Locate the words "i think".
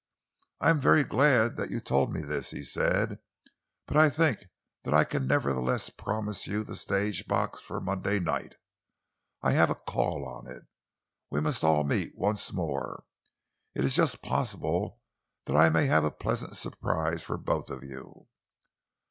3.95-4.47